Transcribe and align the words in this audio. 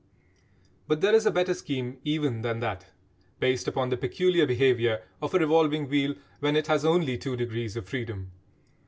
But 0.87 1.01
there 1.01 1.13
is 1.13 1.27
a 1.27 1.29
better 1.31 1.53
scheme 1.53 1.99
even 2.03 2.41
than 2.41 2.59
that, 2.59 2.87
based 3.39 3.67
upon 3.67 3.89
the 3.89 3.97
peculiar 3.97 4.47
behaviour 4.47 5.03
of 5.21 5.35
a 5.35 5.37
revolving 5.37 5.87
wheel 5.87 6.15
when 6.39 6.55
it 6.55 6.65
has 6.65 6.83
only 6.83 7.19
two 7.19 7.37
degrees 7.37 7.77
of 7.77 7.87
freedom. 7.87 8.31